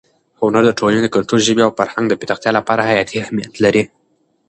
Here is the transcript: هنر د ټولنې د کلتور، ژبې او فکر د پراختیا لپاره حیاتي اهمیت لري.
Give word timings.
هنر 0.41 0.63
د 0.67 0.71
ټولنې 0.79 0.99
د 1.03 1.07
کلتور، 1.15 1.39
ژبې 1.47 1.61
او 1.65 1.71
فکر 1.77 2.03
د 2.07 2.13
پراختیا 2.21 2.51
لپاره 2.57 2.87
حیاتي 2.89 3.15
اهمیت 3.23 3.53
لري. 3.63 3.83